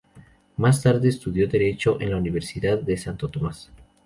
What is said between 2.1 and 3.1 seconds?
Universidad de